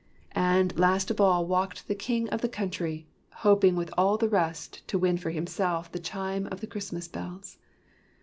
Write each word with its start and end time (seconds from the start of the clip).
And 0.31 0.79
last 0.79 1.11
of 1.11 1.21
all 1.21 1.45
walked 1.45 1.87
the 1.87 1.93
king 1.93 2.27
of 2.29 2.41
the. 2.41 2.49
country, 2.49 3.05
hoping 3.45 3.75
with 3.75 3.93
all 3.95 4.17
the 4.17 4.27
rest 4.27 4.81
to 4.87 4.97
win 4.97 5.19
for 5.19 5.29
himself 5.29 5.91
the 5.91 5.99
chime 5.99 6.47
of 6.47 6.59
the 6.59 6.65
Christmas 6.65 7.07
bells. 7.07 7.59